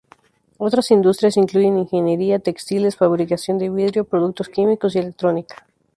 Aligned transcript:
Otras 0.57 0.89
industrias 0.89 1.37
incluyen 1.37 1.77
ingeniería, 1.77 2.39
textiles, 2.39 2.95
fabricación 2.95 3.59
de 3.59 3.69
vidrio, 3.69 4.03
productos 4.03 4.49
químicos 4.49 4.95
y 4.95 4.97
electrónica. 4.97 5.67